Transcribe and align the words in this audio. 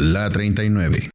La 0.00 0.30
39. 0.30 1.10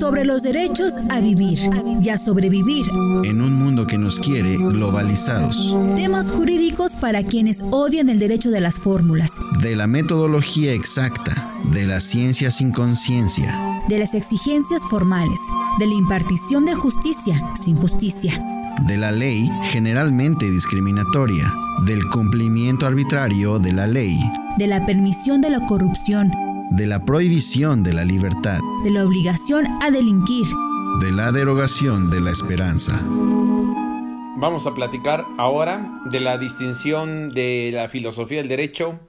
Sobre 0.00 0.24
los 0.24 0.42
derechos 0.42 0.94
a 1.10 1.20
vivir 1.20 1.58
y 2.02 2.08
a 2.08 2.16
sobrevivir. 2.16 2.86
En 3.22 3.42
un 3.42 3.52
mundo 3.52 3.86
que 3.86 3.98
nos 3.98 4.18
quiere 4.18 4.56
globalizados. 4.56 5.76
Temas 5.94 6.30
jurídicos 6.30 6.92
para 6.92 7.22
quienes 7.22 7.60
odian 7.70 8.08
el 8.08 8.18
derecho 8.18 8.50
de 8.50 8.62
las 8.62 8.76
fórmulas. 8.76 9.32
De 9.60 9.76
la 9.76 9.86
metodología 9.86 10.72
exacta. 10.72 11.52
De 11.70 11.86
la 11.86 12.00
ciencia 12.00 12.50
sin 12.50 12.72
conciencia. 12.72 13.54
De 13.90 13.98
las 13.98 14.14
exigencias 14.14 14.80
formales. 14.88 15.38
De 15.78 15.86
la 15.86 15.94
impartición 15.94 16.64
de 16.64 16.74
justicia 16.74 17.38
sin 17.62 17.76
justicia. 17.76 18.42
De 18.86 18.96
la 18.96 19.12
ley 19.12 19.50
generalmente 19.64 20.50
discriminatoria. 20.50 21.52
Del 21.84 22.08
cumplimiento 22.08 22.86
arbitrario 22.86 23.58
de 23.58 23.74
la 23.74 23.86
ley. 23.86 24.18
De 24.56 24.66
la 24.66 24.86
permisión 24.86 25.42
de 25.42 25.50
la 25.50 25.60
corrupción 25.60 26.47
de 26.70 26.86
la 26.86 27.04
prohibición 27.04 27.82
de 27.82 27.92
la 27.92 28.04
libertad, 28.04 28.58
de 28.84 28.90
la 28.90 29.04
obligación 29.04 29.66
a 29.82 29.90
delinquir, 29.90 30.46
de 31.00 31.12
la 31.12 31.32
derogación 31.32 32.10
de 32.10 32.20
la 32.20 32.30
esperanza. 32.30 33.00
Vamos 34.36 34.66
a 34.66 34.74
platicar 34.74 35.24
ahora 35.38 36.02
de 36.10 36.20
la 36.20 36.38
distinción 36.38 37.30
de 37.30 37.70
la 37.72 37.88
filosofía 37.88 38.38
del 38.38 38.48
derecho, 38.48 39.00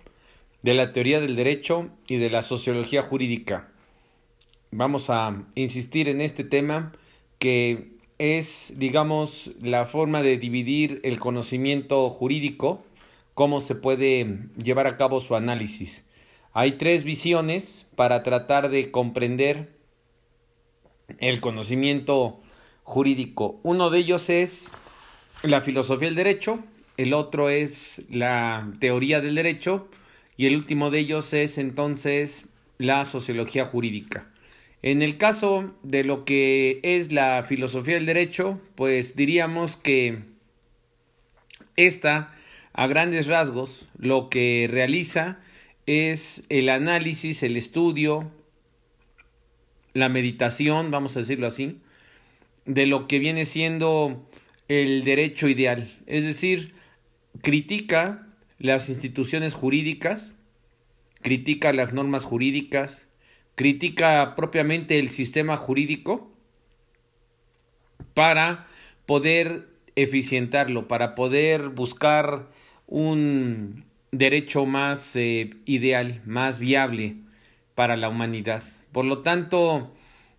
de 0.64 0.73
la 0.73 0.91
teoría 0.91 1.20
del 1.20 1.36
derecho 1.36 1.90
y 2.08 2.17
de 2.17 2.30
la 2.30 2.41
sociología 2.41 3.03
jurídica. 3.03 3.67
Vamos 4.72 5.09
a 5.09 5.44
insistir 5.55 6.08
en 6.08 6.22
este 6.22 6.44
tema 6.44 6.94
que 7.39 7.91
es, 8.17 8.73
digamos, 8.78 9.52
la 9.62 9.86
forma 9.86 10.22
de 10.22 10.38
dividir 10.38 11.00
el 11.03 11.20
conocimiento 11.20 12.09
jurídico, 12.09 12.84
cómo 13.34 13.62
se 13.62 13.76
puede 13.76 14.39
llevar 14.62 14.88
a 14.88 14.98
cabo 14.98 15.22
su 15.22 15.36
análisis. 15.36 16.05
Hay 16.59 16.73
tres 16.73 17.05
visiones 17.05 17.86
para 17.95 18.22
tratar 18.22 18.67
de 18.70 18.91
comprender 18.91 19.70
el 21.20 21.40
conocimiento 21.40 22.41
jurídico. 22.84 23.61
Uno 23.64 23.89
de 23.89 24.00
ellos 24.00 24.30
es 24.30 24.69
la 25.42 25.61
filosofía 25.61 26.09
del 26.09 26.17
derecho, 26.17 26.59
el 26.97 27.14
otro 27.14 27.50
es 27.50 28.03
la 28.09 28.73
teoría 28.81 29.22
del 29.22 29.36
derecho 29.36 29.88
y 30.36 30.47
el 30.47 30.58
último 30.58 30.92
de 30.92 31.00
ellos 31.00 31.31
es 31.31 31.58
entonces 31.58 32.44
la 32.78 33.06
sociología 33.06 33.66
jurídica. 33.66 34.28
En 34.81 35.02
el 35.02 35.17
caso 35.17 35.73
de 35.84 36.03
lo 36.03 36.25
que 36.25 36.81
es 36.84 37.14
la 37.14 37.41
filosofía 37.44 37.95
del 37.95 38.06
derecho, 38.06 38.59
pues 38.75 39.16
diríamos 39.16 39.78
que 39.78 40.23
esta, 41.78 42.36
a 42.73 42.86
grandes 42.88 43.28
rasgos, 43.28 43.88
lo 43.97 44.28
que 44.28 44.67
realiza 44.69 45.39
es 45.90 46.44
el 46.50 46.70
análisis, 46.70 47.42
el 47.42 47.58
estudio, 47.58 48.32
la 49.94 50.08
meditación, 50.08 50.92
vamos 50.92 51.18
a 51.18 51.22
decirlo 51.22 51.48
así, 51.48 51.80
de 52.66 52.86
lo 52.86 53.08
que 53.08 53.18
viene 53.18 53.46
siendo 53.46 54.30
el 54.68 55.04
derecho 55.04 55.48
ideal. 55.48 55.92
Es 56.06 56.26
decir, 56.26 56.76
critica 57.42 58.28
las 58.59 58.88
instituciones 58.90 59.56
jurídicas, 59.56 60.31
critica 61.23 61.73
las 61.73 61.92
normas 61.92 62.24
jurídicas, 62.24 63.08
critica 63.56 64.36
propiamente 64.36 65.00
el 65.00 65.09
sistema 65.09 65.58
jurídico 65.58 66.31
para 68.14 68.68
poder 69.08 69.70
eficientarlo, 69.96 70.88
para 70.88 71.16
poder 71.16 71.70
buscar 71.70 72.48
un 72.86 73.89
derecho 74.12 74.66
más 74.66 75.16
eh, 75.16 75.52
ideal, 75.66 76.22
más 76.26 76.60
viable 76.60 77.18
para 77.76 77.98
la 77.98 78.10
humanidad. 78.10 78.64
Por 78.92 79.06
lo 79.06 79.20
tanto, 79.20 79.94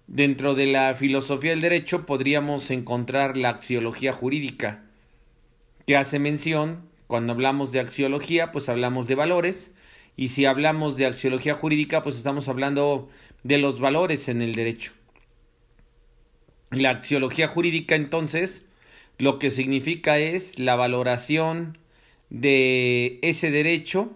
dentro 0.07 0.55
de 0.55 0.67
la 0.67 0.95
filosofía 0.95 1.51
del 1.51 1.61
derecho 1.61 2.05
podríamos 2.05 2.71
encontrar 2.71 3.37
la 3.37 3.51
axiología 3.51 4.13
jurídica, 4.13 4.85
que 5.87 5.97
hace 5.97 6.19
mención, 6.19 6.89
cuando 7.07 7.33
hablamos 7.33 7.73
de 7.73 7.81
axiología, 7.81 8.53
pues 8.53 8.69
hablamos 8.69 9.07
de 9.07 9.15
valores, 9.15 9.73
y 10.17 10.29
si 10.29 10.45
hablamos 10.45 10.97
de 10.97 11.07
axiología 11.07 11.55
jurídica, 11.55 12.03
pues 12.03 12.17
estamos 12.17 12.49
hablando 12.49 13.09
de 13.43 13.59
los 13.59 13.81
valores 13.81 14.29
en 14.29 14.43
el 14.43 14.55
derecho. 14.55 14.93
La 16.71 16.91
axiología 16.91 17.49
jurídica, 17.49 17.95
entonces, 17.95 18.65
lo 19.19 19.39
que 19.39 19.51
significa 19.51 20.19
es 20.19 20.59
la 20.59 20.77
valoración 20.77 21.79
de 22.31 23.19
ese 23.23 23.51
derecho 23.51 24.13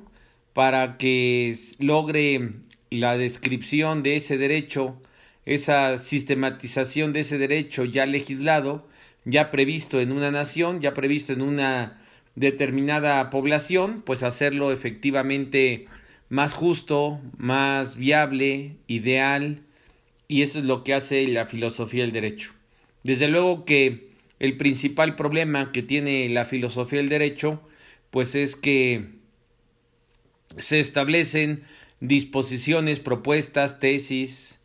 para 0.53 0.97
que 0.97 1.55
logre 1.79 2.53
la 2.91 3.17
descripción 3.17 4.03
de 4.03 4.17
ese 4.17 4.39
derecho, 4.39 4.97
esa 5.47 5.99
sistematización 5.99 7.13
de 7.13 7.21
ese 7.21 7.39
derecho 7.39 7.85
ya 7.85 8.07
legislado, 8.07 8.89
ya 9.25 9.51
previsto 9.51 10.01
en 10.01 10.13
una 10.13 10.31
nación, 10.31 10.81
ya 10.81 10.95
previsto 10.95 11.33
en 11.33 11.43
una 11.43 12.01
determinada 12.37 13.31
población, 13.31 14.03
pues 14.05 14.23
hacerlo 14.23 14.73
efectivamente 14.73 15.87
más 16.29 16.53
justo, 16.53 17.21
más 17.37 17.97
viable, 17.97 18.77
ideal, 18.87 19.61
y 20.29 20.43
eso 20.43 20.59
es 20.59 20.65
lo 20.65 20.85
que 20.85 20.95
hace 20.95 21.27
la 21.29 21.47
filosofía 21.47 22.03
del 22.03 22.13
derecho. 22.13 22.53
Desde 23.03 23.29
luego 23.29 23.65
que 23.65 24.09
el 24.41 24.57
principal 24.57 25.17
problema 25.17 25.73
que 25.73 25.83
tiene 25.83 26.29
la 26.29 26.45
filosofía 26.45 26.99
del 26.99 27.09
derecho 27.09 27.61
pues 28.15 28.37
es 28.37 28.55
que 28.55 29.07
se 30.57 30.79
establecen 30.79 31.65
disposiciones, 31.99 33.01
propuestas, 33.01 33.81
tesis, 33.81 34.61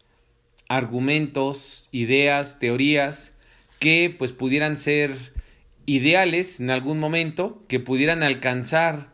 argumentos, 0.67 1.89
ideas, 1.91 2.59
teorías 2.59 3.33
que 3.79 4.13
pues 4.15 4.33
pudieran 4.33 4.77
ser 4.77 5.15
ideales 5.87 6.59
en 6.59 6.69
algún 6.69 6.99
momento, 6.99 7.65
que 7.67 7.79
pudieran 7.79 8.21
alcanzar 8.21 9.09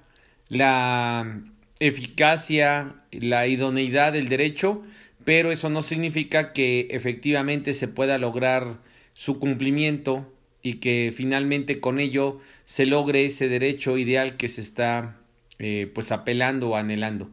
la 0.50 1.42
eficacia, 1.80 3.04
la 3.14 3.48
idoneidad 3.48 4.12
del 4.12 4.28
derecho, 4.28 4.84
pero 5.24 5.50
eso 5.50 5.70
no 5.70 5.82
significa 5.82 6.52
que 6.52 6.90
efectivamente 6.92 7.74
se 7.74 7.88
pueda 7.88 8.18
lograr 8.18 8.82
su 9.14 9.40
cumplimiento 9.40 10.30
y 10.66 10.78
que 10.78 11.14
finalmente 11.16 11.80
con 11.80 12.00
ello 12.00 12.42
se 12.66 12.88
logre 12.88 13.24
ese 13.26 13.48
derecho 13.48 14.00
ideal 14.00 14.36
que 14.36 14.50
se 14.50 14.62
está 14.62 15.16
eh, 15.60 15.92
pues 15.94 16.12
apelando 16.12 16.70
o 16.70 16.76
anhelando. 16.76 17.30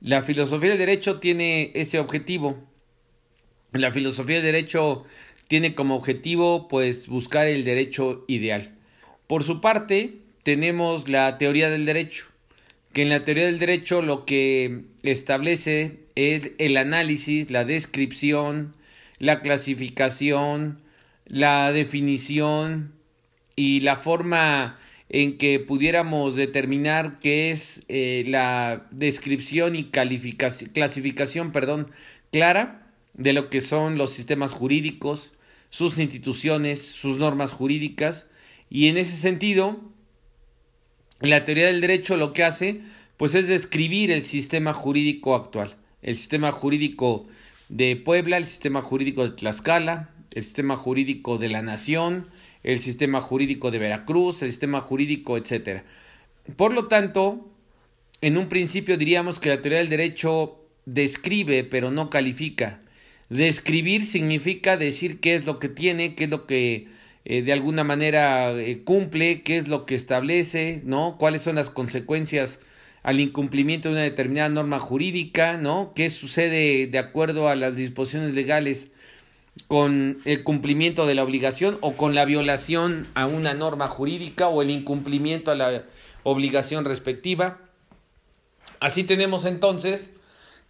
La 0.00 0.22
filosofía 0.22 0.70
del 0.70 0.78
derecho 0.78 1.18
tiene 1.18 1.72
ese 1.74 1.98
objetivo. 1.98 2.62
La 3.72 3.90
filosofía 3.90 4.36
del 4.36 4.44
derecho 4.44 5.04
tiene 5.48 5.74
como 5.74 5.96
objetivo 5.96 6.68
pues 6.68 7.08
buscar 7.08 7.48
el 7.48 7.64
derecho 7.64 8.24
ideal. 8.28 8.76
Por 9.26 9.42
su 9.42 9.60
parte, 9.60 10.18
tenemos 10.44 11.08
la 11.08 11.38
teoría 11.38 11.70
del 11.70 11.86
derecho, 11.86 12.26
que 12.92 13.02
en 13.02 13.08
la 13.08 13.24
teoría 13.24 13.46
del 13.46 13.58
derecho 13.58 14.00
lo 14.00 14.24
que 14.24 14.82
establece 15.02 16.04
es 16.14 16.52
el 16.58 16.76
análisis, 16.76 17.50
la 17.50 17.64
descripción, 17.64 18.76
la 19.18 19.40
clasificación, 19.40 20.85
la 21.26 21.72
definición 21.72 22.92
y 23.56 23.80
la 23.80 23.96
forma 23.96 24.78
en 25.08 25.38
que 25.38 25.60
pudiéramos 25.60 26.36
determinar 26.36 27.18
qué 27.20 27.50
es 27.50 27.84
eh, 27.88 28.24
la 28.26 28.86
descripción 28.90 29.76
y 29.76 29.84
clasificación 29.84 31.52
perdón, 31.52 31.90
clara 32.32 32.92
de 33.14 33.32
lo 33.32 33.48
que 33.50 33.60
son 33.60 33.98
los 33.98 34.12
sistemas 34.12 34.52
jurídicos, 34.52 35.32
sus 35.70 35.98
instituciones, 35.98 36.82
sus 36.82 37.18
normas 37.18 37.52
jurídicas. 37.52 38.26
Y 38.68 38.88
en 38.88 38.96
ese 38.96 39.16
sentido 39.16 39.80
la 41.20 41.44
teoría 41.44 41.66
del 41.66 41.80
derecho 41.80 42.16
lo 42.16 42.32
que 42.32 42.44
hace 42.44 42.80
pues 43.16 43.34
es 43.34 43.48
describir 43.48 44.10
el 44.10 44.22
sistema 44.22 44.74
jurídico 44.74 45.34
actual, 45.34 45.76
el 46.02 46.16
sistema 46.16 46.52
jurídico 46.52 47.26
de 47.68 47.96
Puebla, 47.96 48.36
el 48.36 48.44
sistema 48.44 48.82
jurídico 48.82 49.24
de 49.24 49.34
Tlaxcala, 49.34 50.10
el 50.36 50.44
sistema 50.44 50.76
jurídico 50.76 51.38
de 51.38 51.48
la 51.48 51.62
nación, 51.62 52.28
el 52.62 52.80
sistema 52.80 53.20
jurídico 53.20 53.70
de 53.70 53.78
Veracruz, 53.78 54.42
el 54.42 54.50
sistema 54.50 54.82
jurídico, 54.82 55.38
etc. 55.38 55.80
Por 56.56 56.74
lo 56.74 56.88
tanto, 56.88 57.48
en 58.20 58.36
un 58.36 58.46
principio 58.50 58.98
diríamos 58.98 59.40
que 59.40 59.48
la 59.48 59.62
teoría 59.62 59.78
del 59.78 59.88
derecho 59.88 60.60
describe, 60.84 61.64
pero 61.64 61.90
no 61.90 62.10
califica. 62.10 62.82
Describir 63.30 64.02
significa 64.02 64.76
decir 64.76 65.20
qué 65.20 65.36
es 65.36 65.46
lo 65.46 65.58
que 65.58 65.70
tiene, 65.70 66.14
qué 66.14 66.24
es 66.24 66.30
lo 66.30 66.46
que 66.46 66.88
eh, 67.24 67.40
de 67.40 67.54
alguna 67.54 67.82
manera 67.82 68.52
eh, 68.52 68.82
cumple, 68.84 69.40
qué 69.40 69.56
es 69.56 69.68
lo 69.68 69.86
que 69.86 69.94
establece, 69.94 70.82
¿no? 70.84 71.16
Cuáles 71.18 71.40
son 71.40 71.56
las 71.56 71.70
consecuencias 71.70 72.60
al 73.02 73.20
incumplimiento 73.20 73.88
de 73.88 73.94
una 73.94 74.02
determinada 74.02 74.50
norma 74.50 74.80
jurídica, 74.80 75.56
¿no? 75.56 75.92
¿Qué 75.96 76.10
sucede 76.10 76.88
de 76.88 76.98
acuerdo 76.98 77.48
a 77.48 77.56
las 77.56 77.76
disposiciones 77.76 78.34
legales 78.34 78.90
con 79.68 80.18
el 80.24 80.44
cumplimiento 80.44 81.06
de 81.06 81.14
la 81.14 81.24
obligación 81.24 81.78
o 81.80 81.94
con 81.94 82.14
la 82.14 82.24
violación 82.24 83.06
a 83.14 83.26
una 83.26 83.54
norma 83.54 83.88
jurídica 83.88 84.48
o 84.48 84.62
el 84.62 84.70
incumplimiento 84.70 85.50
a 85.50 85.54
la 85.54 85.84
obligación 86.22 86.84
respectiva. 86.84 87.58
Así 88.80 89.04
tenemos 89.04 89.44
entonces 89.44 90.10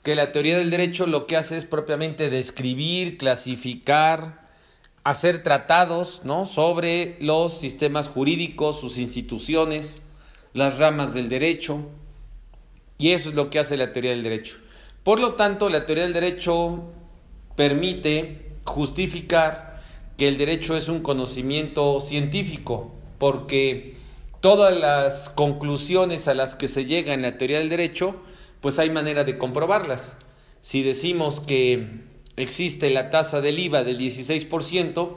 que 0.03 0.15
la 0.15 0.33
teoría 0.33 0.57
del 0.57 0.71
derecho 0.71 1.07
lo 1.07 1.27
que 1.27 1.37
hace 1.37 1.57
es 1.57 1.67
propiamente 1.67 2.31
describir, 2.31 3.19
clasificar, 3.19 4.47
hacer 5.03 5.43
tratados 5.43 6.23
¿no? 6.25 6.45
sobre 6.45 7.17
los 7.21 7.59
sistemas 7.59 8.09
jurídicos, 8.09 8.81
sus 8.81 8.99
instituciones, 8.99 10.01
las 10.53 10.79
ramas 10.79 11.13
del 11.13 11.29
derecho, 11.29 11.89
y 12.99 13.13
eso 13.13 13.29
es 13.29 13.35
lo 13.35 13.51
que 13.51 13.59
hace 13.59 13.77
la 13.77 13.93
teoría 13.93 14.13
del 14.13 14.23
derecho. 14.23 14.59
Por 15.03 15.21
lo 15.21 15.35
tanto, 15.35 15.69
la 15.69 15.85
teoría 15.85 16.05
del 16.05 16.13
derecho 16.13 16.93
permite 17.57 18.46
justificar 18.67 19.83
que 20.17 20.29
el 20.29 20.37
derecho 20.37 20.77
es 20.77 20.89
un 20.89 21.01
conocimiento 21.01 22.01
científico, 22.01 22.93
porque 23.19 23.95
todas 24.41 24.77
las 24.77 25.29
conclusiones 25.31 26.29
a 26.29 26.35
las 26.35 26.55
que 26.55 26.69
se 26.69 26.85
llega 26.85 27.15
en 27.15 27.23
la 27.23 27.39
teoría 27.39 27.59
del 27.59 27.69
derecho, 27.69 28.17
pues 28.61 28.79
hay 28.79 28.91
manera 28.91 29.25
de 29.25 29.39
comprobarlas. 29.39 30.17
Si 30.61 30.83
decimos 30.83 31.41
que 31.41 32.05
existe 32.37 32.91
la 32.91 33.11
tasa 33.11 33.41
del 33.41 33.59
IVA 33.59 33.85
del 33.85 33.99
16%, 33.99 35.17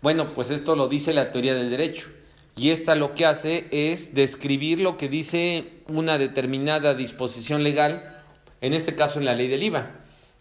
bueno, 0.00 0.32
pues 0.34 0.50
esto 0.50 0.76
lo 0.76 0.88
dice 0.88 1.12
la 1.12 1.32
teoría 1.32 1.54
del 1.54 1.70
derecho. 1.70 2.08
Y 2.56 2.70
esta 2.70 2.94
lo 2.94 3.14
que 3.14 3.26
hace 3.26 3.66
es 3.70 4.14
describir 4.14 4.80
lo 4.80 4.96
que 4.96 5.08
dice 5.08 5.82
una 5.86 6.18
determinada 6.18 6.94
disposición 6.94 7.62
legal, 7.62 8.16
en 8.60 8.74
este 8.74 8.96
caso 8.96 9.20
en 9.20 9.26
la 9.26 9.34
ley 9.34 9.48
del 9.48 9.62
IVA. 9.62 9.92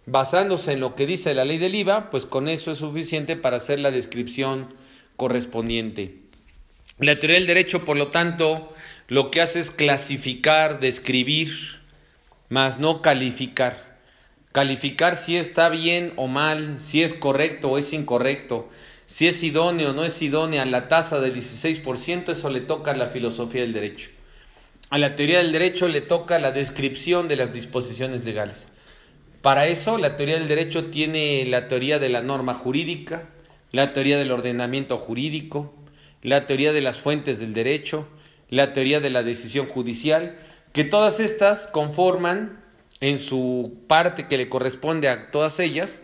Basándose 0.10 0.72
en 0.72 0.80
lo 0.80 0.96
que 0.96 1.06
dice 1.06 1.34
la 1.34 1.44
ley 1.44 1.58
del 1.58 1.76
IVA, 1.76 2.10
pues 2.10 2.26
con 2.26 2.48
eso 2.48 2.72
es 2.72 2.78
suficiente 2.78 3.36
para 3.36 3.58
hacer 3.58 3.78
la 3.78 3.92
descripción 3.92 4.74
correspondiente. 5.18 6.22
La 6.98 7.20
teoría 7.20 7.38
del 7.38 7.46
derecho, 7.46 7.84
por 7.84 7.98
lo 7.98 8.08
tanto, 8.08 8.74
lo 9.10 9.32
que 9.32 9.42
hace 9.42 9.60
es 9.60 9.70
clasificar, 9.70 10.80
describir, 10.80 11.50
más 12.48 12.80
no 12.80 13.02
calificar. 13.02 13.98
Calificar 14.54 15.18
si 15.18 15.36
está 15.36 15.68
bien 15.68 16.14
o 16.16 16.28
mal, 16.28 16.80
si 16.80 17.04
es 17.04 17.14
correcto 17.14 17.72
o 17.72 17.78
es 17.78 17.92
incorrecto, 17.92 18.70
si 19.08 19.28
es 19.28 19.44
idóneo 19.44 19.90
o 19.90 19.94
no 19.94 20.06
es 20.06 20.22
idónea 20.22 20.66
la 20.66 20.88
tasa 20.88 21.20
del 21.20 21.36
16%, 21.36 22.30
eso 22.30 22.50
le 22.50 22.62
toca 22.62 22.92
a 22.92 22.96
la 22.96 23.08
filosofía 23.08 23.62
del 23.62 23.74
derecho. 23.74 24.10
A 24.90 24.98
la 25.00 25.16
teoría 25.16 25.40
del 25.40 25.52
derecho 25.52 25.90
le 25.90 26.00
toca 26.00 26.40
la 26.40 26.52
descripción 26.52 27.28
de 27.28 27.36
las 27.36 27.52
disposiciones 27.52 28.24
legales. 28.24 28.70
Para 29.48 29.68
eso, 29.68 29.98
la 29.98 30.18
teoría 30.18 30.36
del 30.36 30.50
derecho 30.50 30.88
tiene 30.88 31.46
la 31.46 31.70
teoría 31.70 32.00
de 32.00 32.10
la 32.10 32.22
norma 32.22 32.54
jurídica, 32.54 33.30
la 33.72 33.94
teoría 33.94 34.18
del 34.18 34.34
ordenamiento 34.34 34.98
jurídico, 34.98 35.74
la 36.22 36.46
teoría 36.48 36.74
de 36.74 36.82
las 36.82 37.00
fuentes 37.00 37.40
del 37.40 37.54
derecho, 37.54 38.10
la 38.50 38.74
teoría 38.74 39.00
de 39.00 39.10
la 39.10 39.24
decisión 39.24 39.68
judicial, 39.68 40.38
que 40.74 40.84
todas 40.84 41.22
estas 41.22 41.68
conforman 41.68 42.62
en 43.00 43.18
su 43.18 43.86
parte 43.88 44.28
que 44.28 44.36
le 44.36 44.50
corresponde 44.50 45.08
a 45.08 45.32
todas 45.32 45.62
ellas, 45.62 46.02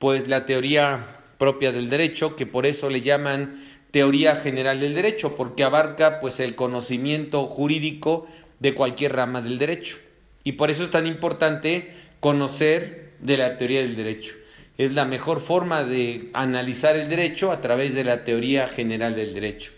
pues 0.00 0.26
la 0.26 0.44
teoría 0.44 1.20
propia 1.38 1.70
del 1.70 1.88
derecho, 1.88 2.34
que 2.34 2.46
por 2.46 2.66
eso 2.66 2.90
le 2.90 3.02
llaman 3.02 3.62
teoría 3.92 4.34
general 4.34 4.80
del 4.80 4.94
derecho, 4.94 5.36
porque 5.36 5.62
abarca 5.62 6.18
pues 6.18 6.40
el 6.40 6.56
conocimiento 6.56 7.46
jurídico 7.46 8.26
de 8.58 8.74
cualquier 8.74 9.12
rama 9.12 9.40
del 9.40 9.58
derecho. 9.58 9.98
Y 10.42 10.52
por 10.52 10.72
eso 10.72 10.82
es 10.82 10.90
tan 10.90 11.06
importante 11.06 12.01
conocer 12.22 13.14
de 13.18 13.36
la 13.36 13.58
teoría 13.58 13.80
del 13.80 13.96
derecho. 13.96 14.36
Es 14.78 14.94
la 14.94 15.04
mejor 15.04 15.40
forma 15.40 15.82
de 15.82 16.30
analizar 16.34 16.94
el 16.94 17.08
derecho 17.08 17.50
a 17.50 17.60
través 17.60 17.94
de 17.94 18.04
la 18.04 18.22
teoría 18.22 18.68
general 18.68 19.16
del 19.16 19.34
derecho. 19.34 19.72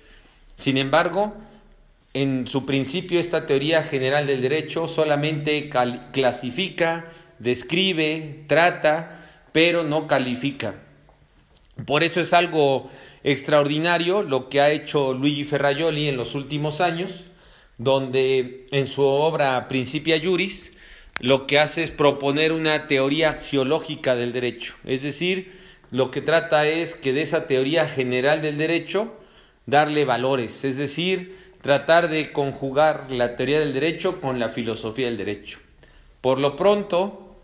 Sin 0.55 0.77
embargo, 0.77 1.33
en 2.13 2.47
su 2.47 2.67
principio 2.67 3.19
esta 3.19 3.47
teoría 3.47 3.83
general 3.83 4.27
del 4.27 4.43
derecho 4.43 4.89
solamente 4.89 5.71
clasifica, 6.13 7.07
describe, 7.39 8.45
trata, 8.47 9.47
pero 9.53 9.83
no 9.83 10.07
califica. 10.07 10.75
Por 11.87 12.05
eso 12.05 12.21
es 12.21 12.35
algo 12.35 12.91
extraordinario 13.23 14.23
lo 14.23 14.51
que 14.51 14.61
ha 14.61 14.71
hecho 14.71 15.15
Luigi 15.15 15.45
Ferraioli 15.45 16.09
en 16.09 16.19
los 16.19 16.35
últimos 16.35 16.83
años, 16.83 17.25
donde 17.79 18.67
en 18.71 18.87
su 18.87 19.03
obra 19.03 19.67
Principia 19.67 20.21
Juris 20.23 20.74
lo 21.21 21.47
que 21.47 21.59
hace 21.59 21.83
es 21.83 21.91
proponer 21.91 22.53
una 22.53 22.87
teoría 22.87 23.31
axiológica 23.31 24.15
del 24.15 24.33
derecho, 24.33 24.75
es 24.85 25.03
decir, 25.03 25.53
lo 25.91 26.11
que 26.11 26.21
trata 26.21 26.67
es 26.67 26.95
que 26.95 27.13
de 27.13 27.23
esa 27.23 27.47
teoría 27.47 27.87
general 27.87 28.43
del 28.43 28.59
derecho 28.59 29.15
darle 29.67 30.05
valores, 30.05 30.65
es 30.65 30.77
decir, 30.77 31.37
tratar 31.61 32.09
de 32.09 32.33
conjugar 32.33 33.11
la 33.11 33.37
teoría 33.37 33.61
del 33.61 33.73
derecho 33.73 34.21
con 34.21 34.39
la 34.39 34.49
filosofía 34.49 35.07
del 35.07 35.17
derecho. 35.17 35.61
Por 36.21 36.39
lo 36.39 36.57
pronto, 36.57 37.37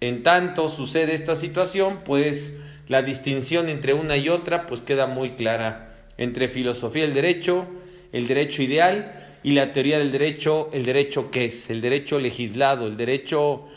en 0.00 0.22
tanto 0.22 0.68
sucede 0.68 1.14
esta 1.14 1.36
situación, 1.36 2.00
pues 2.04 2.52
la 2.86 3.02
distinción 3.02 3.68
entre 3.68 3.94
una 3.94 4.16
y 4.16 4.28
otra 4.28 4.66
pues 4.66 4.80
queda 4.80 5.06
muy 5.06 5.30
clara. 5.30 5.94
Entre 6.18 6.48
filosofía 6.48 7.02
del 7.02 7.14
derecho, 7.14 7.66
el 8.12 8.28
derecho 8.28 8.62
ideal 8.62 9.25
y 9.46 9.52
la 9.52 9.72
teoría 9.72 10.00
del 10.00 10.10
derecho, 10.10 10.70
el 10.72 10.84
derecho 10.84 11.30
que 11.30 11.44
es, 11.44 11.70
el 11.70 11.80
derecho 11.80 12.18
legislado, 12.18 12.88
el 12.88 12.96
derecho 12.96 13.68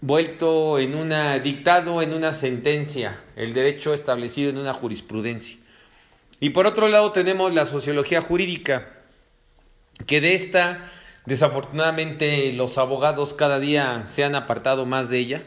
vuelto 0.00 0.78
en 0.78 0.94
una 0.94 1.38
dictado 1.40 2.00
en 2.00 2.14
una 2.14 2.32
sentencia, 2.32 3.20
el 3.36 3.52
derecho 3.52 3.92
establecido 3.92 4.48
en 4.48 4.56
una 4.56 4.72
jurisprudencia. 4.72 5.58
Y 6.40 6.50
por 6.50 6.66
otro 6.66 6.88
lado 6.88 7.12
tenemos 7.12 7.52
la 7.52 7.66
sociología 7.66 8.22
jurídica, 8.22 8.94
que 10.06 10.22
de 10.22 10.32
esta, 10.32 10.90
desafortunadamente, 11.26 12.54
los 12.54 12.78
abogados 12.78 13.34
cada 13.34 13.60
día 13.60 14.06
se 14.06 14.24
han 14.24 14.34
apartado 14.34 14.86
más 14.86 15.10
de 15.10 15.18
ella, 15.18 15.42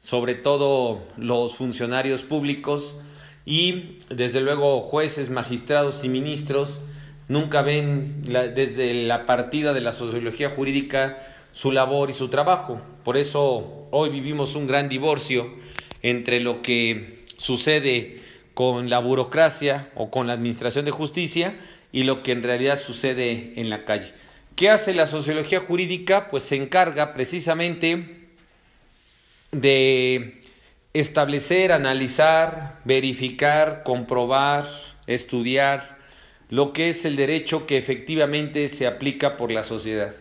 sobre 0.00 0.34
todo 0.34 1.06
los 1.16 1.54
funcionarios 1.54 2.22
públicos 2.22 2.96
y, 3.44 3.98
desde 4.10 4.40
luego, 4.40 4.80
jueces, 4.80 5.30
magistrados 5.30 6.02
y 6.02 6.08
ministros, 6.08 6.80
nunca 7.28 7.62
ven 7.62 8.22
desde 8.54 8.94
la 8.94 9.26
partida 9.26 9.72
de 9.72 9.80
la 9.80 9.92
sociología 9.92 10.48
jurídica 10.48 11.18
su 11.52 11.72
labor 11.72 12.10
y 12.10 12.12
su 12.12 12.28
trabajo. 12.28 12.80
Por 13.04 13.16
eso 13.16 13.88
hoy 13.90 14.10
vivimos 14.10 14.54
un 14.54 14.66
gran 14.66 14.88
divorcio 14.88 15.54
entre 16.02 16.40
lo 16.40 16.62
que 16.62 17.18
sucede 17.38 18.20
con 18.54 18.90
la 18.90 18.98
burocracia 18.98 19.90
o 19.94 20.10
con 20.10 20.26
la 20.26 20.34
administración 20.34 20.84
de 20.84 20.90
justicia 20.90 21.56
y 21.92 22.04
lo 22.04 22.22
que 22.22 22.32
en 22.32 22.42
realidad 22.42 22.78
sucede 22.78 23.54
en 23.56 23.70
la 23.70 23.84
calle. 23.84 24.12
¿Qué 24.54 24.70
hace 24.70 24.94
la 24.94 25.06
sociología 25.06 25.60
jurídica? 25.60 26.28
Pues 26.28 26.42
se 26.44 26.56
encarga 26.56 27.12
precisamente 27.12 28.28
de 29.52 30.40
establecer, 30.94 31.72
analizar, 31.72 32.80
verificar, 32.84 33.82
comprobar, 33.82 34.66
estudiar 35.06 35.95
lo 36.48 36.72
que 36.72 36.88
es 36.88 37.04
el 37.04 37.16
derecho 37.16 37.66
que 37.66 37.76
efectivamente 37.76 38.68
se 38.68 38.86
aplica 38.86 39.36
por 39.36 39.50
la 39.50 39.62
sociedad. 39.62 40.14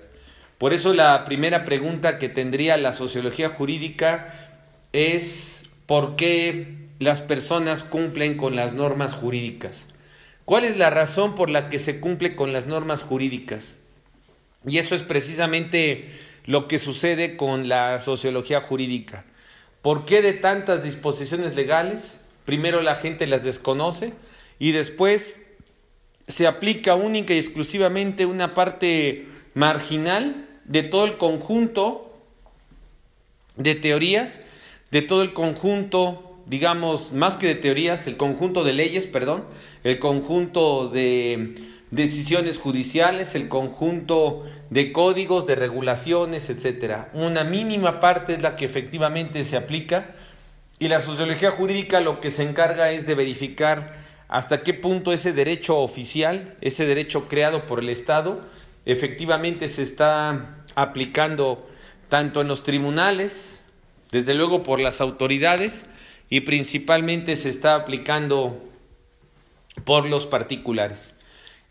Por 0.58 0.74
eso 0.74 0.94
la 0.94 1.25
primera 1.25 1.65
pregunta 1.65 2.17
que 2.17 2.29
tendría 2.29 2.77
la 2.77 2.94
sociología 2.94 3.50
jurídica 3.50 4.51
es 4.94 5.63
¿por 5.86 6.15
qué 6.15 6.86
las 7.00 7.22
personas 7.22 7.84
cumplen 7.84 8.38
con 8.38 8.55
las 8.55 8.74
normas 8.74 9.13
jurídicas? 9.13 9.88
¿Cuál 10.46 10.63
es 10.63 10.77
la 10.77 10.89
razón 10.89 11.36
por 11.36 11.50
la 11.50 11.70
que 11.70 11.79
se 11.79 12.00
cumple 12.00 12.36
con 12.36 12.53
las 12.53 12.67
normas 12.67 13.01
jurídicas? 13.01 13.75
Y 14.65 14.77
eso 14.77 14.96
es 14.96 15.03
precisamente 15.03 16.12
lo 16.46 16.67
que 16.67 16.79
sucede 16.79 17.36
con 17.36 17.67
la 17.67 18.00
sociología 18.00 18.62
jurídica. 18.62 19.25
¿Por 19.82 20.05
qué 20.05 20.22
de 20.22 20.34
tantas 20.34 20.84
disposiciones 20.84 21.55
legales? 21.55 22.20
Primero 22.46 22.82
la 22.82 22.96
gente 22.96 23.27
las 23.27 23.44
desconoce 23.44 24.13
y 24.58 24.72
después 24.72 25.39
se 26.27 26.48
aplica 26.48 26.96
única 26.96 27.34
y 27.34 27.38
exclusivamente 27.38 28.25
una 28.25 28.53
parte 28.53 29.27
marginal 29.53 30.48
de 30.65 30.84
todo 30.84 31.05
el 31.05 31.17
conjunto 31.17 32.13
de 33.55 33.75
teorías, 33.75 34.41
de 34.91 35.01
todo 35.01 35.22
el 35.22 35.34
conjunto 35.34 36.25
digamos, 36.46 37.12
más 37.12 37.38
que 37.38 37.48
de 37.48 37.55
teorías, 37.55 38.08
el 38.08 38.17
conjunto 38.17 38.63
de 38.63 38.74
leyes, 38.74 39.08
perdón, 39.08 39.46
el 39.84 40.00
conjunto 40.00 40.89
de 40.89 41.55
decisiones 41.91 42.58
judiciales, 42.58 43.36
el 43.36 43.48
conjunto 43.48 44.46
de 44.70 44.91
códigos, 44.91 45.48
de 45.48 45.55
regulaciones, 45.55 46.50
etcétera. 46.50 47.10
Una 47.13 47.44
mínima 47.44 48.00
parte 48.00 48.34
es 48.34 48.41
la 48.41 48.55
que 48.55 48.65
efectivamente 48.65 49.44
se 49.44 49.58
aplica 49.58 50.15
y 50.77 50.88
la 50.88 51.00
sociología 51.00 51.51
jurídica 51.51 52.00
lo 52.00 52.20
que 52.20 52.32
se 52.32 52.44
encarga 52.44 52.91
es 52.91 53.08
de 53.08 53.15
verificar 53.15 54.04
hasta 54.27 54.63
qué 54.63 54.74
punto 54.74 55.13
ese 55.13 55.34
derecho 55.34 55.77
oficial, 55.77 56.58
ese 56.62 56.86
derecho 56.86 57.27
creado 57.27 57.65
por 57.65 57.79
el 57.79 57.89
Estado, 57.89 58.41
efectivamente 58.86 59.67
se 59.67 59.82
está 59.82 60.63
aplicando 60.75 61.67
tanto 62.10 62.41
en 62.41 62.48
los 62.48 62.63
tribunales, 62.63 63.63
desde 64.12 64.34
luego 64.34 64.63
por 64.63 64.79
las 64.79 65.01
autoridades, 65.01 65.86
y 66.29 66.41
principalmente 66.41 67.36
se 67.36 67.50
está 67.50 67.75
aplicando 67.75 68.63
por 69.84 70.08
los 70.08 70.25
particulares. 70.25 71.13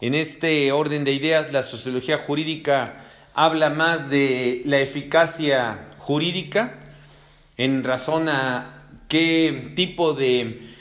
En 0.00 0.14
este 0.14 0.70
orden 0.73 1.04
de 1.04 1.12
ideas, 1.12 1.52
la 1.52 1.62
sociología 1.62 2.18
jurídica 2.18 3.04
habla 3.34 3.70
más 3.70 4.11
de 4.11 4.62
la 4.64 4.78
eficacia 4.78 5.90
jurídica 5.99 6.78
en 7.56 7.82
razón 7.84 8.28
a 8.28 8.84
qué 9.08 9.73
tipo 9.75 10.14
de 10.14 10.75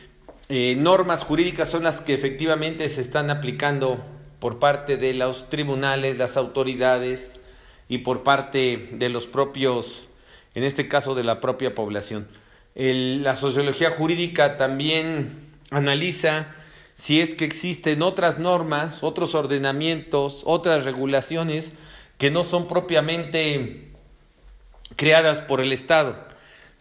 eh, 0.49 0.75
normas 0.77 1.23
jurídicas 1.23 1.69
son 1.69 1.83
las 1.83 2.01
que 2.01 2.13
efectivamente 2.13 2.87
se 2.89 3.01
están 3.01 3.29
aplicando 3.29 4.03
por 4.39 4.59
parte 4.59 4.97
de 4.97 5.13
los 5.13 5.49
tribunales, 5.49 6.17
las 6.17 6.35
autoridades 6.35 7.39
y 7.87 7.99
por 7.99 8.23
parte 8.23 8.89
de 8.91 9.09
los 9.09 9.25
propios, 9.25 10.07
en 10.53 10.63
este 10.63 10.87
caso 10.87 11.15
de 11.15 11.23
la 11.23 11.39
propia 11.39 11.75
población. 11.75 12.27
la 12.75 13.35
sociología 13.35 13.91
jurídica 13.91 14.57
también 14.57 15.47
analiza 15.71 16.47
si 16.95 17.21
es 17.21 17.35
que 17.35 17.45
existen 17.45 18.01
otras 18.01 18.37
normas, 18.37 19.03
otros 19.03 19.35
ordenamientos, 19.35 20.41
otras 20.45 20.85
regulaciones 20.85 21.73
que 22.17 22.31
no 22.31 22.43
son 22.43 22.67
propiamente 22.67 23.91
creadas 24.95 25.41
por 25.41 25.61
el 25.61 25.71
Estado. 25.71 26.32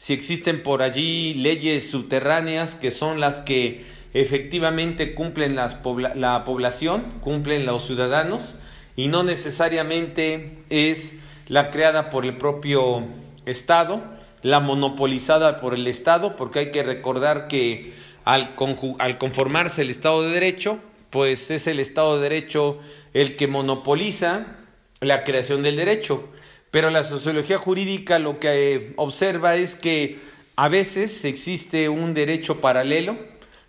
Si 0.02 0.14
existen 0.14 0.64
por 0.64 0.82
allí 0.82 1.32
leyes 1.32 1.88
subterráneas 1.88 2.74
que 2.74 2.90
son 2.90 3.20
las 3.20 3.38
que 3.38 3.84
efectivamente 4.14 5.14
cumplen 5.14 5.54
la 5.54 6.42
población, 6.44 7.20
cumplen 7.20 7.66
los 7.66 7.86
ciudadanos, 7.86 8.56
y 8.96 9.06
no 9.06 9.22
necesariamente 9.22 10.58
es 10.70 11.14
la 11.46 11.70
creada 11.70 12.10
por 12.10 12.24
el 12.24 12.36
propio 12.36 13.04
Estado, 13.46 14.02
la 14.42 14.58
monopolizada 14.58 15.60
por 15.60 15.72
el 15.72 15.86
Estado, 15.86 16.34
porque 16.34 16.58
hay 16.58 16.70
que 16.72 16.82
recordar 16.82 17.46
que 17.46 17.94
al, 18.24 18.56
al 18.98 19.18
conformarse 19.18 19.82
el 19.82 19.90
Estado 19.90 20.24
de 20.24 20.32
Derecho, 20.32 20.80
pues 21.10 21.48
es 21.52 21.68
el 21.68 21.78
Estado 21.78 22.16
de 22.16 22.28
Derecho 22.28 22.80
el 23.14 23.36
que 23.36 23.46
monopoliza 23.46 24.46
la 25.00 25.22
creación 25.22 25.62
del 25.62 25.76
derecho. 25.76 26.28
Pero 26.72 26.90
la 26.90 27.04
sociología 27.04 27.58
jurídica 27.58 28.18
lo 28.18 28.40
que 28.40 28.74
eh, 28.74 28.92
observa 28.96 29.56
es 29.56 29.76
que 29.76 30.18
a 30.56 30.68
veces 30.68 31.24
existe 31.24 31.88
un 31.90 32.14
derecho 32.14 32.60
paralelo 32.60 33.18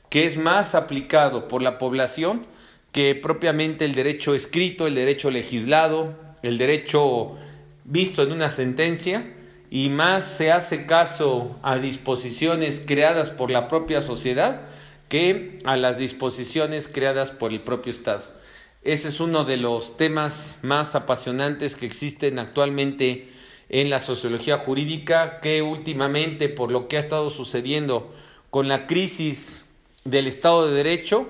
que 0.10 0.26
es 0.26 0.38
más 0.38 0.74
aplicado 0.74 1.48
por 1.50 1.62
la 1.62 1.78
población 1.78 2.48
que 2.94 3.14
propiamente 3.14 3.84
el 3.84 3.94
derecho 3.94 4.36
escrito, 4.36 4.88
el 4.88 4.96
derecho 4.96 5.32
legislado, 5.32 6.16
el 6.44 6.58
derecho 6.58 7.36
visto 7.84 8.24
en 8.24 8.32
una 8.32 8.50
sentencia, 8.50 9.34
y 9.70 9.90
más 9.90 10.24
se 10.24 10.52
hace 10.52 10.86
caso 10.86 11.60
a 11.62 11.80
disposiciones 11.80 12.82
creadas 12.86 13.32
por 13.32 13.52
la 13.52 13.68
propia 13.68 14.02
sociedad 14.02 14.62
que 15.10 15.58
a 15.66 15.76
las 15.76 15.98
disposiciones 15.98 16.88
creadas 16.88 17.32
por 17.32 17.52
el 17.52 17.62
propio 17.62 17.90
Estado. 17.90 18.30
Ese 18.84 19.08
es 19.08 19.22
uno 19.22 19.46
de 19.46 19.56
los 19.56 19.96
temas 19.96 20.58
más 20.62 20.96
apasionantes 20.96 21.76
que 21.76 21.86
existen 21.86 22.38
actualmente 22.38 23.30
en 23.70 23.90
la 23.90 24.02
sociología 24.02 24.58
jurídica, 24.58 25.40
que 25.40 25.62
últimamente, 25.62 26.50
por 26.50 26.70
lo 26.70 26.90
que 26.90 26.98
ha 26.98 27.00
estado 27.00 27.30
sucediendo 27.30 28.14
con 28.50 28.68
la 28.68 28.86
crisis 28.86 29.66
del 30.04 30.28
Estado 30.28 30.68
de 30.68 30.76
Derecho, 30.76 31.30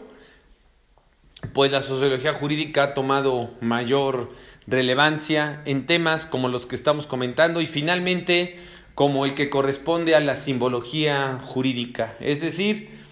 pues 1.53 1.71
la 1.71 1.83
sociología 1.83 2.33
jurídica 2.33 2.83
ha 2.83 2.93
tomado 2.95 3.51
mayor 3.61 4.31
relevancia 4.65 5.61
en 5.65 5.85
temas 5.85 6.25
como 6.25 6.47
los 6.47 6.65
que 6.65 6.75
estamos 6.75 7.05
comentando 7.05 7.61
y 7.61 7.67
finalmente 7.67 8.57
como 8.95 9.25
el 9.25 9.35
que 9.35 9.51
corresponde 9.51 10.15
a 10.15 10.21
la 10.21 10.35
simbología 10.35 11.39
jurídica, 11.43 12.15
es 12.19 12.41
decir, 12.41 13.02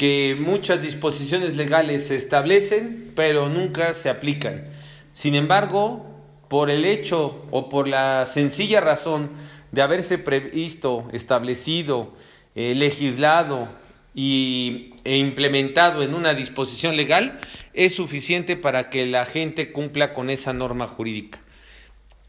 que 0.00 0.34
muchas 0.40 0.82
disposiciones 0.82 1.58
legales 1.58 2.06
se 2.06 2.14
establecen 2.14 3.12
pero 3.14 3.50
nunca 3.50 3.92
se 3.92 4.08
aplican. 4.08 4.64
Sin 5.12 5.34
embargo, 5.34 6.06
por 6.48 6.70
el 6.70 6.86
hecho 6.86 7.44
o 7.50 7.68
por 7.68 7.86
la 7.86 8.24
sencilla 8.24 8.80
razón 8.80 9.28
de 9.72 9.82
haberse 9.82 10.16
previsto, 10.16 11.06
establecido, 11.12 12.14
eh, 12.54 12.74
legislado 12.74 13.68
y, 14.14 14.94
e 15.04 15.18
implementado 15.18 16.02
en 16.02 16.14
una 16.14 16.32
disposición 16.32 16.96
legal, 16.96 17.38
es 17.74 17.94
suficiente 17.94 18.56
para 18.56 18.88
que 18.88 19.04
la 19.04 19.26
gente 19.26 19.70
cumpla 19.70 20.14
con 20.14 20.30
esa 20.30 20.54
norma 20.54 20.88
jurídica. 20.88 21.40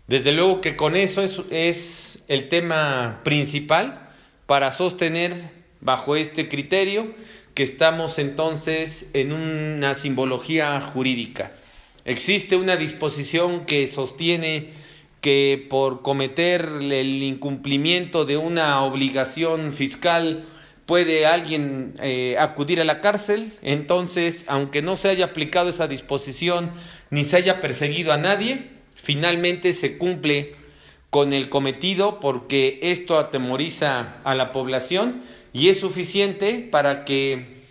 Desde 0.08 0.34
luego 0.34 0.60
que 0.60 0.76
con 0.76 0.98
eso 0.98 1.22
es, 1.22 1.42
es 1.50 2.22
el 2.28 2.50
tema 2.50 3.22
principal 3.24 4.10
para 4.46 4.74
sostener 4.74 5.62
bajo 5.80 6.18
este 6.18 6.50
criterio 6.50 7.16
que 7.54 7.64
estamos 7.64 8.20
entonces 8.20 9.10
en 9.14 9.32
una 9.34 9.94
simbología 9.94 10.80
jurídica. 10.80 11.52
Existe 12.06 12.56
una 12.56 12.78
disposición 12.78 13.66
que 13.66 13.88
sostiene 13.88 14.74
que 15.22 15.68
por 15.70 16.02
cometer 16.02 16.68
el 16.82 17.22
incumplimiento 17.22 18.26
de 18.26 18.38
una 18.38 18.84
obligación 18.84 19.72
fiscal 19.72 20.46
puede 20.88 21.28
alguien 21.28 21.94
eh, 22.02 22.36
acudir 22.40 22.82
a 22.82 22.86
la 22.86 23.02
cárcel, 23.02 23.54
entonces, 23.62 24.46
aunque 24.48 24.82
no 24.82 24.96
se 24.96 25.10
haya 25.10 25.26
aplicado 25.26 25.70
esa 25.70 25.88
disposición 25.88 26.72
ni 27.12 27.24
se 27.24 27.38
haya 27.38 27.60
perseguido 27.60 28.12
a 28.12 28.18
nadie, 28.18 28.72
finalmente 28.96 29.74
se 29.74 29.98
cumple 29.98 30.56
con 31.12 31.34
el 31.34 31.50
cometido 31.50 32.20
porque 32.20 32.80
esto 32.82 33.20
atemoriza 33.20 34.18
a 34.24 34.34
la 34.34 34.52
población 34.52 35.22
y 35.54 35.70
es 35.70 35.80
suficiente 35.80 36.68
para 36.72 37.06
que 37.06 37.62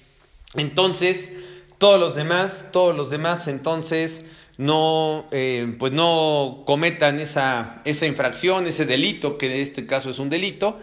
entonces 0.55 1.33
todos 1.79 1.99
los 1.99 2.15
demás, 2.15 2.69
todos 2.73 2.95
los 2.97 3.11
demás 3.11 3.49
entonces 3.49 4.25
no, 4.59 5.27
eh, 5.33 5.75
pues 5.79 5.93
no 5.93 6.65
cometan 6.67 7.19
esa, 7.19 7.81
esa 7.87 8.07
infracción, 8.07 8.67
ese 8.67 8.85
delito, 8.85 9.39
que 9.39 9.47
en 9.47 9.61
este 9.61 9.87
caso 9.87 10.11
es 10.11 10.19
un 10.19 10.29
delito, 10.29 10.79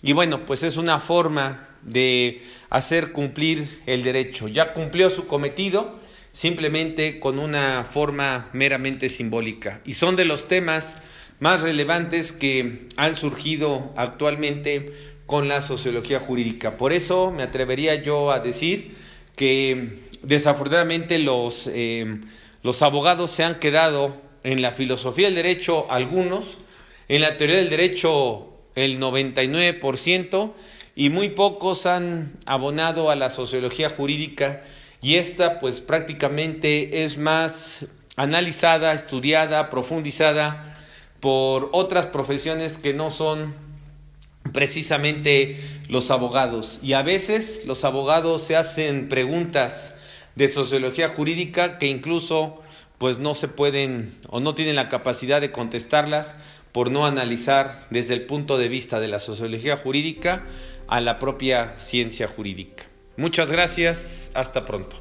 y 0.00 0.12
bueno, 0.12 0.46
pues 0.46 0.62
es 0.62 0.76
una 0.76 1.00
forma 1.00 1.68
de 1.82 2.42
hacer 2.70 3.12
cumplir 3.12 3.80
el 3.86 4.04
derecho. 4.04 4.46
Ya 4.46 4.72
cumplió 4.72 5.10
su 5.10 5.26
cometido 5.26 5.98
simplemente 6.32 7.18
con 7.18 7.38
una 7.38 7.84
forma 7.84 8.50
meramente 8.52 9.08
simbólica. 9.08 9.80
Y 9.84 9.94
son 9.94 10.14
de 10.14 10.24
los 10.24 10.48
temas 10.48 10.96
más 11.40 11.62
relevantes 11.62 12.32
que 12.32 12.86
han 12.96 13.16
surgido 13.16 13.92
actualmente 13.96 15.15
con 15.26 15.48
la 15.48 15.60
sociología 15.62 16.20
jurídica. 16.20 16.76
Por 16.76 16.92
eso 16.92 17.30
me 17.30 17.42
atrevería 17.42 18.02
yo 18.02 18.30
a 18.30 18.40
decir 18.40 18.96
que 19.34 20.08
desafortunadamente 20.22 21.18
los, 21.18 21.68
eh, 21.72 22.20
los 22.62 22.82
abogados 22.82 23.30
se 23.30 23.44
han 23.44 23.58
quedado 23.58 24.16
en 24.44 24.62
la 24.62 24.70
filosofía 24.70 25.26
del 25.26 25.34
derecho 25.34 25.90
algunos, 25.90 26.58
en 27.08 27.20
la 27.20 27.36
teoría 27.36 27.58
del 27.58 27.70
derecho 27.70 28.52
el 28.74 29.00
99%, 29.00 30.52
y 30.94 31.10
muy 31.10 31.30
pocos 31.30 31.84
han 31.84 32.38
abonado 32.46 33.10
a 33.10 33.16
la 33.16 33.28
sociología 33.28 33.90
jurídica 33.90 34.62
y 35.02 35.16
esta 35.16 35.60
pues 35.60 35.80
prácticamente 35.80 37.04
es 37.04 37.18
más 37.18 37.86
analizada, 38.16 38.94
estudiada, 38.94 39.68
profundizada 39.68 40.78
por 41.20 41.68
otras 41.72 42.06
profesiones 42.06 42.78
que 42.78 42.94
no 42.94 43.10
son 43.10 43.65
precisamente 44.52 45.60
los 45.88 46.10
abogados. 46.10 46.78
Y 46.82 46.92
a 46.94 47.02
veces 47.02 47.62
los 47.66 47.84
abogados 47.84 48.42
se 48.42 48.56
hacen 48.56 49.08
preguntas 49.08 49.94
de 50.34 50.48
sociología 50.48 51.08
jurídica 51.08 51.78
que 51.78 51.86
incluso 51.86 52.62
pues 52.98 53.18
no 53.18 53.34
se 53.34 53.48
pueden 53.48 54.18
o 54.28 54.40
no 54.40 54.54
tienen 54.54 54.76
la 54.76 54.88
capacidad 54.88 55.40
de 55.40 55.52
contestarlas 55.52 56.36
por 56.72 56.90
no 56.90 57.06
analizar 57.06 57.86
desde 57.90 58.14
el 58.14 58.26
punto 58.26 58.58
de 58.58 58.68
vista 58.68 59.00
de 59.00 59.08
la 59.08 59.20
sociología 59.20 59.76
jurídica 59.76 60.44
a 60.88 61.00
la 61.00 61.18
propia 61.18 61.74
ciencia 61.78 62.28
jurídica. 62.28 62.84
Muchas 63.16 63.50
gracias, 63.50 64.30
hasta 64.34 64.64
pronto. 64.64 64.96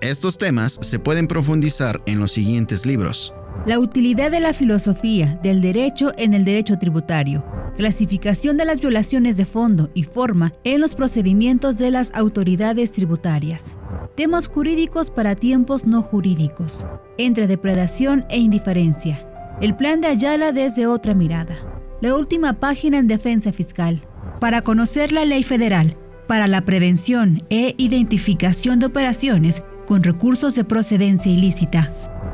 Estos 0.00 0.36
temas 0.36 0.72
se 0.72 0.98
pueden 0.98 1.28
profundizar 1.28 2.02
en 2.06 2.18
los 2.18 2.32
siguientes 2.32 2.86
libros. 2.86 3.32
La 3.64 3.78
utilidad 3.78 4.30
de 4.30 4.40
la 4.40 4.52
filosofía 4.52 5.38
del 5.42 5.60
derecho 5.60 6.12
en 6.16 6.34
el 6.34 6.44
derecho 6.44 6.78
tributario. 6.78 7.44
Clasificación 7.76 8.56
de 8.56 8.64
las 8.64 8.80
violaciones 8.80 9.36
de 9.36 9.44
fondo 9.44 9.90
y 9.94 10.02
forma 10.02 10.52
en 10.64 10.80
los 10.80 10.94
procedimientos 10.94 11.78
de 11.78 11.90
las 11.90 12.10
autoridades 12.12 12.90
tributarias. 12.90 13.76
Temas 14.16 14.48
jurídicos 14.48 15.10
para 15.10 15.36
tiempos 15.36 15.86
no 15.86 16.02
jurídicos. 16.02 16.86
Entre 17.18 17.46
depredación 17.46 18.26
e 18.28 18.38
indiferencia 18.38 19.28
el 19.60 19.76
plan 19.76 20.00
de 20.00 20.08
Ayala 20.08 20.50
desde 20.50 20.88
otra 20.88 21.14
mirada. 21.14 21.54
La 22.00 22.16
última 22.16 22.54
página 22.54 22.98
en 22.98 23.06
defensa 23.06 23.52
fiscal. 23.52 24.00
Para 24.40 24.62
conocer 24.62 25.12
la 25.12 25.24
ley 25.24 25.44
federal 25.44 25.96
para 26.26 26.46
la 26.46 26.62
prevención 26.62 27.42
e 27.50 27.74
identificación 27.76 28.78
de 28.78 28.86
operaciones 28.86 29.62
con 29.86 30.02
recursos 30.02 30.54
de 30.54 30.64
procedencia 30.64 31.30
ilícita. 31.30 31.92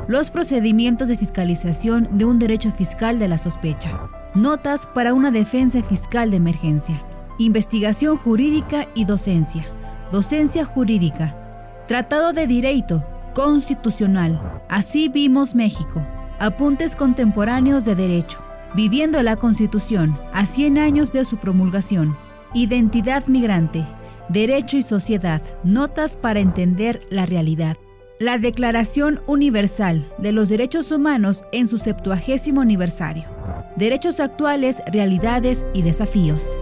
Los 0.09 0.31
procedimientos 0.31 1.09
de 1.09 1.19
fiscalización 1.19 2.09
de 2.13 2.25
un 2.25 2.39
derecho 2.39 2.73
fiscal 2.73 3.19
de 3.19 3.29
la 3.29 3.37
sospecha. 3.37 4.09
Notas 4.35 4.87
para 4.87 5.13
una 5.13 5.31
defensa 5.31 5.83
fiscal 5.83 6.31
de 6.31 6.39
emergencia. 6.39 7.05
Investigación 7.39 8.17
jurídica 8.17 8.89
y 8.95 9.05
docencia. 9.05 9.67
Docencia 10.11 10.65
jurídica. 10.65 11.85
Tratado 11.87 12.33
de 12.33 12.47
Derecho 12.47 13.05
Constitucional. 13.35 14.63
Así 14.71 15.09
vimos 15.09 15.55
México 15.55 16.03
Apuntes 16.41 16.95
contemporáneos 16.95 17.85
de 17.85 17.97
derecho. 17.97 18.39
Viviendo 18.75 19.23
la 19.23 19.37
Constitución 19.37 20.19
a 20.33 20.47
100 20.47 20.79
años 20.79 21.13
de 21.13 21.25
su 21.25 21.37
promulgación. 21.37 22.17
Identidad 22.55 23.27
migrante. 23.27 23.85
Derecho 24.29 24.77
y 24.77 24.83
sociedad. 24.83 25.43
Notas 25.65 26.17
para 26.17 26.41
entender 26.41 27.01
la 27.11 27.27
realidad. 27.27 27.77
La 28.21 28.37
Declaración 28.37 29.23
Universal 29.29 30.13
de 30.19 30.33
los 30.33 30.49
Derechos 30.49 30.91
Humanos 30.91 31.45
en 31.53 31.69
su 31.69 31.79
septuagésimo 31.79 32.61
aniversario. 32.61 33.29
Derechos 33.77 34.19
actuales, 34.19 34.83
realidades 34.93 35.65
y 35.73 35.83
desafíos. 35.83 36.57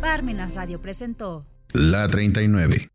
Parmenas 0.00 0.56
Radio 0.56 0.82
presentó 0.82 1.46
La 1.72 2.08
39. 2.08 2.88